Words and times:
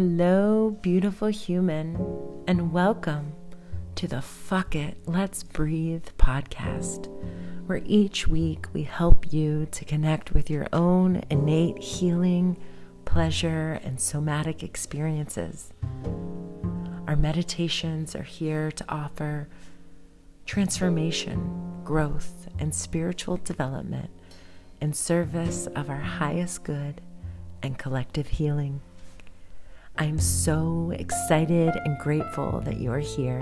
Hello, 0.00 0.78
beautiful 0.80 1.26
human, 1.26 1.96
and 2.46 2.72
welcome 2.72 3.32
to 3.96 4.06
the 4.06 4.22
Fuck 4.22 4.76
It, 4.76 4.96
Let's 5.06 5.42
Breathe 5.42 6.06
podcast, 6.16 7.08
where 7.66 7.82
each 7.84 8.28
week 8.28 8.66
we 8.72 8.84
help 8.84 9.32
you 9.32 9.66
to 9.72 9.84
connect 9.84 10.32
with 10.32 10.50
your 10.50 10.68
own 10.72 11.24
innate 11.30 11.82
healing, 11.82 12.56
pleasure, 13.06 13.80
and 13.82 14.00
somatic 14.00 14.62
experiences. 14.62 15.72
Our 17.08 17.16
meditations 17.16 18.14
are 18.14 18.22
here 18.22 18.70
to 18.70 18.84
offer 18.88 19.48
transformation, 20.46 21.80
growth, 21.82 22.46
and 22.60 22.72
spiritual 22.72 23.38
development 23.38 24.10
in 24.80 24.92
service 24.92 25.66
of 25.74 25.90
our 25.90 25.96
highest 25.96 26.62
good 26.62 27.00
and 27.64 27.76
collective 27.76 28.28
healing. 28.28 28.80
I'm 30.00 30.20
so 30.20 30.92
excited 30.96 31.74
and 31.84 31.98
grateful 31.98 32.60
that 32.60 32.78
you 32.78 32.92
are 32.92 33.00
here, 33.00 33.40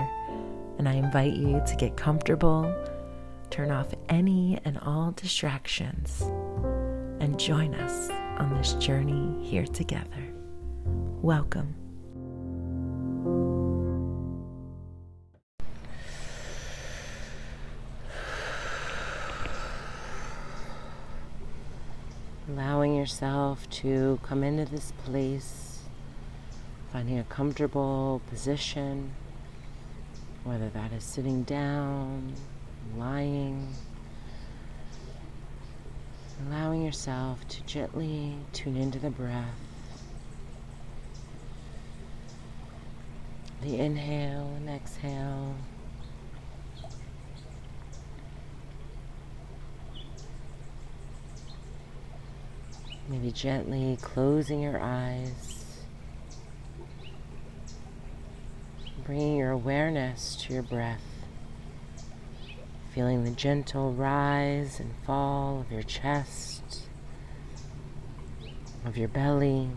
and 0.79 0.89
I 0.89 0.93
invite 0.93 1.33
you 1.33 1.61
to 1.67 1.75
get 1.75 1.95
comfortable, 1.95 2.73
turn 3.51 3.69
off 3.69 3.93
any 4.09 4.57
and 4.65 4.79
all 4.79 5.11
distractions, 5.11 6.19
and 7.19 7.39
join 7.39 7.75
us 7.75 8.09
on 8.39 8.55
this 8.57 8.73
journey 8.73 9.47
here 9.47 9.67
together. 9.67 10.33
Welcome. 11.21 11.75
Allowing 22.49 22.95
yourself 22.95 23.69
to 23.69 24.19
come 24.23 24.43
into 24.43 24.65
this 24.65 24.91
place 25.05 25.76
finding 26.91 27.19
a 27.19 27.23
comfortable 27.25 28.21
position, 28.29 29.11
whether 30.43 30.69
that 30.69 30.93
is 30.93 31.03
sitting 31.03 31.43
down, 31.43 32.33
lying, 32.95 33.73
allowing 36.47 36.83
yourself 36.83 37.45
to 37.49 37.61
gently 37.63 38.35
tune 38.53 38.77
into 38.77 38.99
the 38.99 39.09
breath. 39.09 39.59
The 43.61 43.79
inhale 43.79 44.53
and 44.55 44.69
exhale. 44.69 45.55
Maybe 53.09 53.31
gently 53.31 53.97
closing 54.01 54.61
your 54.61 54.79
eyes. 54.79 55.56
Bringing 59.07 59.37
your 59.37 59.51
awareness 59.51 60.35
to 60.35 60.53
your 60.53 60.61
breath, 60.61 61.01
feeling 62.93 63.23
the 63.23 63.31
gentle 63.31 63.93
rise 63.93 64.81
and 64.81 64.93
fall 65.05 65.61
of 65.61 65.71
your 65.71 65.81
chest, 65.81 66.81
of 68.85 68.97
your 68.97 69.07
belly. 69.07 69.69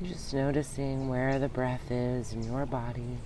Just 0.00 0.32
noticing 0.32 1.08
where 1.08 1.40
the 1.40 1.48
breath 1.48 1.90
is 1.90 2.32
in 2.32 2.44
your 2.44 2.64
body. 2.66 3.18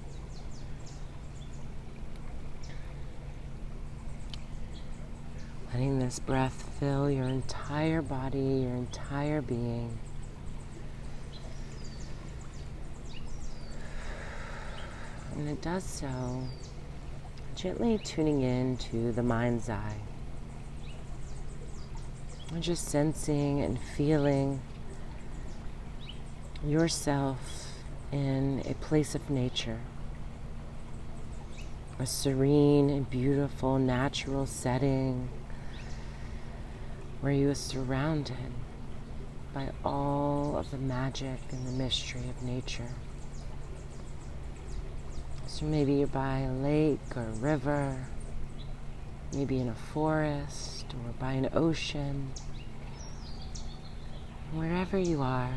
Letting 5.71 5.99
this 5.99 6.19
breath 6.19 6.71
fill 6.81 7.11
your 7.11 7.27
entire 7.27 8.00
body, 8.00 8.38
your 8.38 8.75
entire 8.75 9.43
being. 9.43 9.99
And 15.34 15.50
it 15.50 15.61
does 15.61 15.84
so 15.84 16.43
gently 17.55 17.99
tuning 17.99 18.41
in 18.41 18.78
to 18.78 19.12
the 19.12 19.22
mind's 19.22 19.69
eye. 19.69 19.97
And 22.50 22.62
just 22.62 22.88
sensing 22.88 23.61
and 23.61 23.78
feeling 23.78 24.62
yourself 26.67 27.69
in 28.12 28.62
a 28.69 28.75
place 28.75 29.15
of 29.15 29.28
nature, 29.31 29.81
a 31.99 32.06
serene 32.06 32.89
and 32.91 33.09
beautiful 33.11 33.78
natural 33.78 34.47
setting 34.47 35.28
where 37.21 37.33
you 37.33 37.50
are 37.50 37.55
surrounded 37.55 38.53
by 39.53 39.71
all 39.84 40.56
of 40.56 40.71
the 40.71 40.78
magic 40.78 41.39
and 41.50 41.67
the 41.67 41.73
mystery 41.73 42.28
of 42.28 42.43
nature. 42.43 42.89
So 45.47 45.67
maybe 45.67 45.94
you're 45.94 46.06
by 46.06 46.39
a 46.41 46.53
lake 46.53 47.00
or 47.17 47.23
a 47.23 47.33
river, 47.33 48.06
maybe 49.33 49.59
in 49.59 49.69
a 49.69 49.75
forest 49.75 50.87
or 50.94 51.12
by 51.12 51.33
an 51.33 51.49
ocean. 51.53 52.33
Wherever 54.53 54.99
you 54.99 55.23
are, 55.23 55.53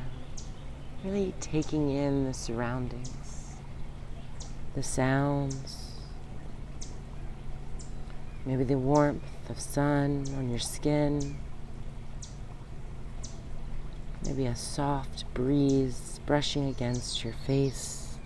really 1.03 1.33
taking 1.39 1.91
in 1.91 2.25
the 2.25 2.33
surroundings, 2.33 3.55
the 4.73 4.83
sounds, 4.83 5.93
maybe 8.45 8.63
the 8.63 8.77
warmth 8.77 9.49
of 9.49 9.59
sun 9.59 10.25
on 10.37 10.49
your 10.49 10.59
skin, 10.59 11.37
maybe 14.25 14.45
a 14.45 14.55
soft 14.55 15.31
breeze 15.33 16.19
brushing 16.25 16.67
against 16.67 17.23
your 17.23 17.33
face, 17.45 18.17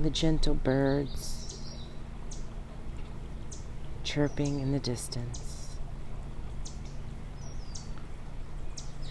the 0.00 0.10
gentle 0.10 0.54
birds 0.54 1.42
chirping 4.02 4.60
in 4.60 4.72
the 4.72 4.80
distance. 4.80 5.51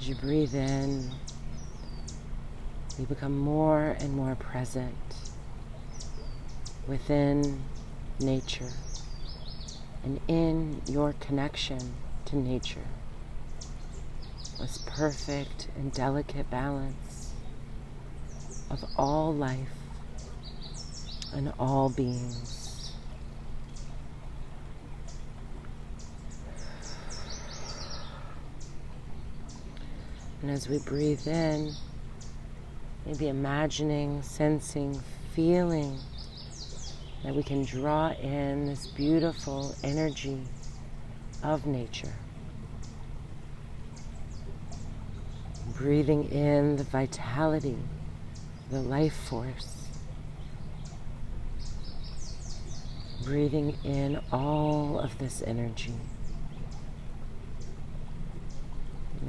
As 0.02 0.10
you 0.10 0.16
breathe 0.16 0.56
in, 0.56 1.12
you 2.98 3.06
become 3.06 3.38
more 3.38 3.96
and 4.00 4.14
more 4.14 4.34
present 4.34 4.96
within 6.88 7.62
nature 8.20 8.72
and 10.04 10.20
in 10.28 10.82
your 10.88 11.14
connection 11.20 11.94
to 12.26 12.36
nature. 12.36 12.88
This 14.60 14.80
perfect 14.88 15.68
and 15.76 15.94
delicate 15.94 16.50
balance 16.50 17.34
of 18.72 18.84
all 18.98 19.32
life 19.32 19.70
and 21.32 21.54
all 21.60 21.90
beings. 21.90 22.61
And 30.42 30.50
as 30.50 30.68
we 30.68 30.80
breathe 30.80 31.28
in, 31.28 31.74
maybe 33.06 33.28
imagining, 33.28 34.24
sensing, 34.24 35.00
feeling 35.36 36.00
that 37.24 37.36
we 37.36 37.44
can 37.44 37.64
draw 37.64 38.12
in 38.14 38.66
this 38.66 38.88
beautiful 38.88 39.76
energy 39.84 40.42
of 41.44 41.68
nature. 41.68 42.14
Breathing 45.78 46.30
in 46.32 46.76
the 46.76 46.84
vitality, 46.84 47.78
the 48.72 48.82
life 48.82 49.16
force. 49.16 49.88
Breathing 53.24 53.78
in 53.84 54.20
all 54.32 55.00
of 55.00 55.18
this 55.20 55.44
energy. 55.46 55.94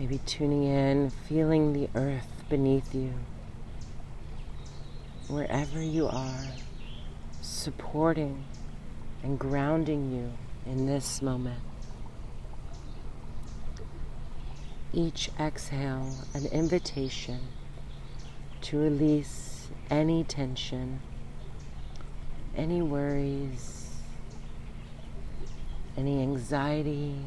Maybe 0.02 0.18
tuning 0.26 0.64
in, 0.64 1.10
feeling 1.10 1.72
the 1.72 1.88
earth 1.94 2.26
beneath 2.48 2.92
you. 2.92 3.14
Wherever 5.28 5.80
you 5.80 6.08
are, 6.08 6.46
supporting 7.40 8.42
and 9.22 9.38
grounding 9.38 10.10
you 10.10 10.32
in 10.68 10.86
this 10.86 11.22
moment. 11.22 11.60
Each 14.92 15.30
exhale, 15.38 16.12
an 16.34 16.46
invitation 16.46 17.38
to 18.62 18.78
release 18.78 19.68
any 19.88 20.24
tension, 20.24 21.00
any 22.56 22.82
worries, 22.82 23.88
any 25.96 26.20
anxiety, 26.22 27.20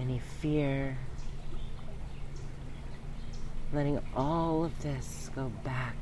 any 0.00 0.18
fear, 0.40 0.96
letting 3.72 4.00
all 4.14 4.64
of 4.64 4.82
this 4.82 5.30
go 5.34 5.50
back 5.64 5.96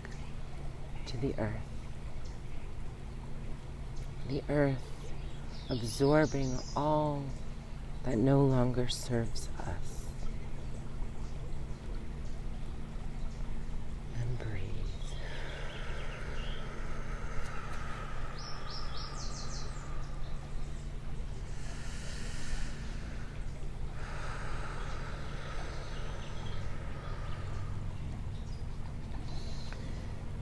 to 1.06 1.16
the 1.16 1.34
earth. 1.38 1.52
The 4.28 4.42
earth 4.48 4.82
absorbing 5.70 6.58
all 6.76 7.22
that 8.04 8.18
no 8.18 8.40
longer 8.40 8.88
serves 8.88 9.48
us. 9.58 10.04
And 14.20 14.38
breathe. 14.38 14.62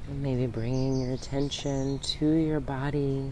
And 0.08 0.13
maybe 0.24 0.46
bringing 0.46 0.98
your 1.02 1.12
attention 1.12 1.98
to 1.98 2.26
your 2.26 2.58
body 2.58 3.30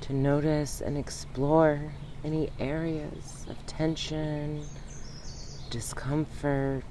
to 0.00 0.12
notice 0.12 0.80
and 0.80 0.96
explore 0.96 1.92
any 2.22 2.48
areas 2.60 3.44
of 3.50 3.56
tension, 3.66 4.62
discomfort, 5.68 6.84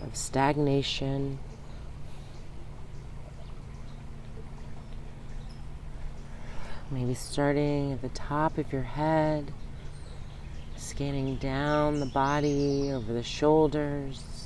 of 0.00 0.14
stagnation. 0.14 1.36
Maybe 6.88 7.14
starting 7.14 7.94
at 7.94 8.00
the 8.00 8.10
top 8.10 8.58
of 8.58 8.72
your 8.72 8.82
head, 8.82 9.52
scanning 10.76 11.34
down 11.38 11.98
the 11.98 12.06
body 12.06 12.92
over 12.92 13.12
the 13.12 13.24
shoulders, 13.24 14.43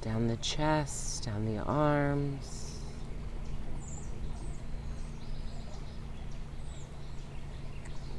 down 0.00 0.28
the 0.28 0.36
chest, 0.36 1.24
down 1.24 1.44
the 1.44 1.58
arms. 1.62 2.68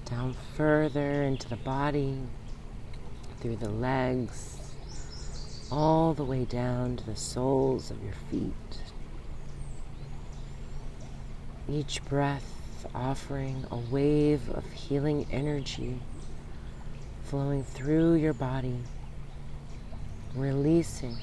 down 0.10 0.36
further 0.56 1.22
into 1.24 1.48
the 1.50 1.56
body, 1.58 2.18
through 3.40 3.56
the 3.58 3.70
legs, 3.70 4.58
all 5.72 6.16
the 6.16 6.24
way 6.24 6.46
down 6.46 6.98
to 6.98 7.06
the 7.06 7.16
soles 7.16 7.92
of 7.92 8.04
your 8.04 8.16
feet. 8.32 8.54
Each 11.70 12.04
breath 12.06 12.60
offering 12.96 13.66
a 13.70 13.78
wave 13.78 14.50
of 14.50 14.66
healing 14.72 15.28
energy 15.32 16.00
flowing 17.24 17.64
through 17.64 18.16
your 18.16 18.34
body, 18.34 18.80
releasing 20.34 21.16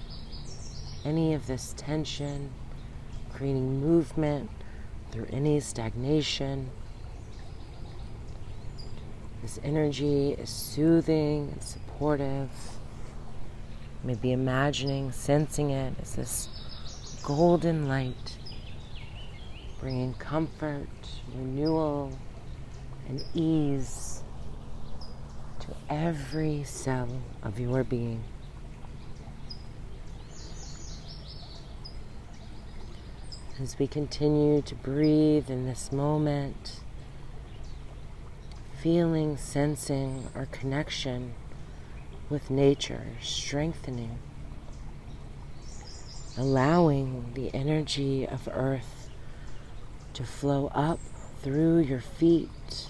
any 1.07 1.35
of 1.35 1.47
this 1.47 1.73
tension, 1.77 2.51
creating 3.33 3.81
movement 3.81 4.51
through 5.13 5.27
any 5.31 5.61
stagnation. 5.61 6.69
This 9.41 9.61
energy 9.63 10.33
is 10.33 10.51
soothing 10.51 11.51
and 11.53 11.63
supportive. 11.63 12.51
Maybe 14.03 14.33
imagining, 14.33 15.13
sensing 15.13 15.71
it 15.71 15.95
as 16.03 16.17
this 16.17 16.49
golden 17.23 17.87
light, 17.87 18.37
bringing 19.79 20.15
comfort, 20.15 20.89
renewal, 21.37 22.19
and 23.09 23.23
ease 23.33 24.23
to 25.61 25.69
every 25.89 26.65
cell 26.65 27.09
of 27.45 27.61
your 27.61 27.85
being. 27.85 28.23
As 33.59 33.79
we 33.79 33.87
continue 33.87 34.61
to 34.61 34.75
breathe 34.75 35.49
in 35.49 35.65
this 35.65 35.91
moment, 35.91 36.81
feeling, 38.83 39.39
sensing 39.39 40.29
our 40.35 40.45
connection 40.45 41.33
with 42.29 42.51
nature, 42.51 43.07
strengthening, 43.23 44.19
allowing 46.37 47.33
the 47.33 47.51
energy 47.55 48.29
of 48.29 48.47
earth 48.53 49.09
to 50.13 50.25
flow 50.25 50.71
up 50.75 51.01
through 51.41 51.79
your 51.79 52.03
feet, 52.03 52.89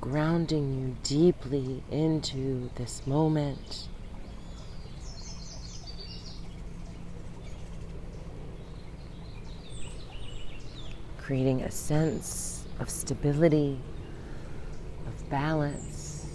grounding 0.00 0.72
you 0.78 0.96
deeply 1.02 1.82
into 1.90 2.70
this 2.76 3.04
moment. 3.08 3.88
Creating 11.22 11.62
a 11.62 11.70
sense 11.70 12.66
of 12.80 12.90
stability, 12.90 13.78
of 15.06 15.30
balance. 15.30 16.26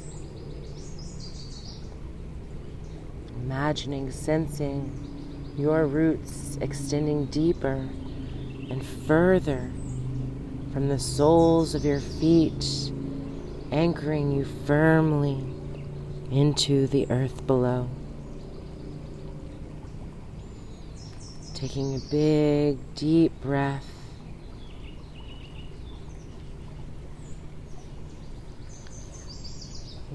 Imagining, 3.36 4.12
sensing 4.12 5.54
your 5.58 5.86
roots 5.86 6.58
extending 6.62 7.26
deeper 7.26 7.90
and 8.70 8.86
further 9.08 9.72
from 10.72 10.88
the 10.90 11.00
soles 11.00 11.76
of 11.76 11.86
your 11.86 12.00
feet, 12.00 12.92
anchoring 13.72 14.32
you 14.32 14.46
firmly 14.66 15.44
into 16.32 16.88
the 16.88 17.10
earth 17.10 17.46
below. 17.48 17.90
Taking 21.54 21.96
a 21.96 22.00
big, 22.12 22.78
deep 22.96 23.32
breath 23.42 23.94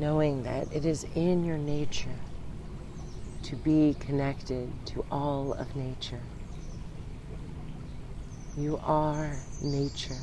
knowing 0.01 0.43
that 0.45 0.67
it 0.73 0.87
is 0.87 1.05
in 1.15 1.45
your 1.45 1.59
nature 1.59 2.19
to 3.43 3.55
be 3.55 3.95
connected 4.01 4.71
to 4.87 5.05
all 5.11 5.53
of 5.53 5.77
nature. 5.77 6.23
You 8.57 8.81
are 8.83 9.37
nature. 9.63 10.17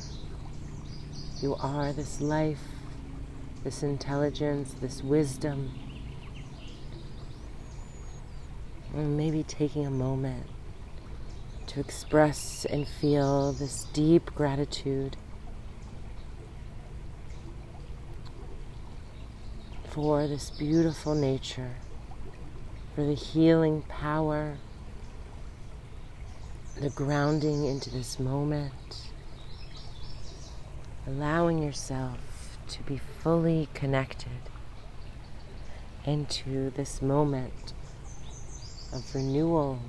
You 1.40 1.54
are 1.60 1.92
this 1.92 2.20
life, 2.20 2.60
this 3.62 3.84
intelligence, 3.84 4.74
this 4.80 5.02
wisdom. 5.04 5.72
And 8.92 9.16
maybe 9.16 9.44
taking 9.44 9.86
a 9.86 9.90
moment 9.90 10.46
to 11.68 11.78
express 11.78 12.64
and 12.64 12.88
feel 12.88 13.52
this 13.52 13.84
deep 13.92 14.34
gratitude 14.34 15.16
for 19.98 20.28
this 20.28 20.50
beautiful 20.50 21.12
nature, 21.12 21.74
for 22.94 23.04
the 23.04 23.14
healing 23.14 23.82
power, 23.88 24.56
the 26.80 26.88
grounding 26.90 27.64
into 27.64 27.90
this 27.90 28.20
moment, 28.20 29.10
allowing 31.04 31.60
yourself 31.60 32.56
to 32.68 32.80
be 32.84 32.96
fully 32.96 33.68
connected 33.74 34.30
into 36.04 36.70
this 36.70 37.02
moment 37.02 37.72
of 38.92 39.12
renewal 39.12 39.80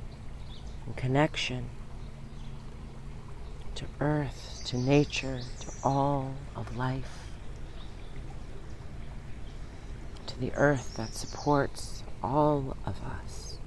and 0.87 0.97
connection 0.97 1.69
to 3.75 3.85
earth, 3.99 4.63
to 4.65 4.75
nature, 4.75 5.41
to 5.59 5.71
all 5.83 6.33
of 6.55 6.75
life. 6.75 7.28
The 10.39 10.53
earth 10.53 10.95
that 10.95 11.13
supports 11.13 12.03
all 12.23 12.77
of 12.85 12.95
us, 13.03 13.57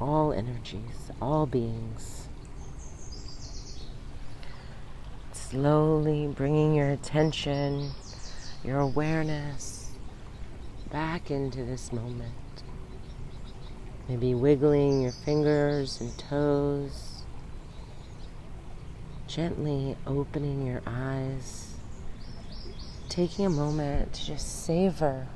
all 0.00 0.32
energies, 0.32 1.10
all 1.20 1.46
beings. 1.46 2.28
Slowly 5.32 6.28
bringing 6.28 6.74
your 6.74 6.90
attention, 6.90 7.90
your 8.64 8.78
awareness 8.78 9.90
back 10.90 11.30
into 11.30 11.64
this 11.64 11.92
moment. 11.92 12.32
Maybe 14.08 14.34
wiggling 14.34 15.02
your 15.02 15.12
fingers 15.12 16.00
and 16.00 16.16
toes, 16.18 17.22
gently 19.26 19.96
opening 20.06 20.66
your 20.66 20.82
eyes 20.86 21.69
taking 23.10 23.44
a 23.44 23.50
moment 23.50 24.12
to 24.12 24.24
just 24.24 24.64
savor 24.64 25.26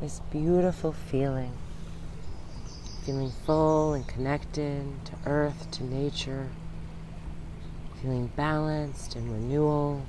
this 0.00 0.20
beautiful 0.30 0.90
feeling. 0.90 1.52
Feeling 3.04 3.30
full 3.44 3.92
and 3.92 4.08
connected 4.08 4.86
to 5.04 5.12
earth, 5.26 5.70
to 5.72 5.84
nature. 5.84 6.48
feeling 8.00 8.26
balanced 8.36 9.16
and 9.16 9.30
renewal. 9.30 10.02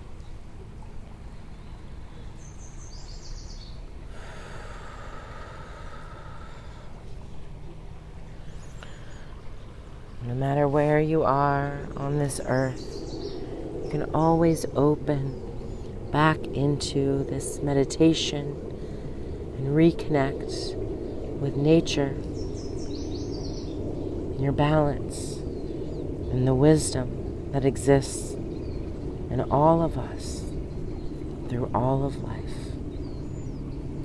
No 10.23 10.33
matter 10.33 10.67
where 10.67 10.99
you 10.99 11.23
are 11.23 11.79
on 11.95 12.19
this 12.19 12.39
earth, 12.45 12.81
you 13.83 13.89
can 13.89 14.03
always 14.13 14.65
open 14.75 15.46
back 16.11 16.37
into 16.47 17.23
this 17.25 17.61
meditation 17.61 18.55
and 19.57 19.67
reconnect 19.67 20.75
with 21.39 21.55
nature 21.55 22.15
and 24.33 24.41
your 24.41 24.51
balance 24.51 25.37
and 26.31 26.47
the 26.47 26.55
wisdom 26.55 27.51
that 27.51 27.65
exists 27.65 28.33
in 28.33 29.41
all 29.51 29.81
of 29.81 29.97
us 29.97 30.43
through 31.49 31.69
all 31.73 32.05
of 32.05 32.23
life. 32.23 32.73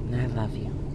And 0.09 0.16
I 0.16 0.26
love 0.26 0.56
you. 0.56 0.92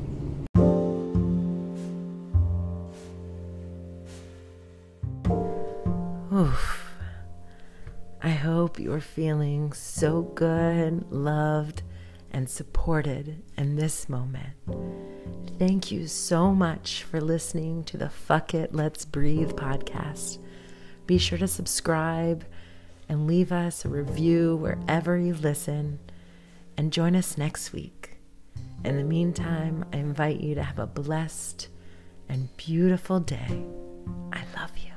were 8.98 9.01
feeling 9.01 9.72
so 9.74 10.24
good, 10.24 11.12
loved, 11.12 11.84
and 12.32 12.50
supported 12.50 13.44
in 13.56 13.75
this 13.75 14.10
moment. 14.10 14.56
Thank 15.60 15.92
you 15.92 16.08
so 16.08 16.51
much 16.51 17.04
for 17.04 17.22
listening 17.22 17.84
to 17.84 17.98
the 17.98 18.10
Fuck 18.10 18.56
It, 18.56 18.74
Let's 18.74 19.06
Breathe 19.06 19.51
podcast. 19.51 20.39
Be 21.06 21.20
sure 21.20 21.38
to 21.38 21.48
subscribe 21.48 22.44
and 23.08 23.27
leave 23.27 23.51
us 23.51 23.86
a 23.86 23.89
review 23.89 24.56
wherever 24.56 25.16
you 25.16 25.36
listen. 25.36 26.00
And 26.75 26.92
join 26.92 27.16
us 27.16 27.38
next 27.38 27.74
week. 27.74 28.18
In 28.84 28.98
the 28.98 29.04
meantime, 29.04 29.86
I 29.94 29.98
invite 29.98 30.39
you 30.39 30.56
to 30.56 30.63
have 30.63 30.80
a 30.80 30.88
blessed 30.88 31.68
and 32.27 32.50
beautiful 32.58 33.20
day. 33.20 33.63
I 34.34 34.42
love 34.56 34.72
you. 34.75 34.88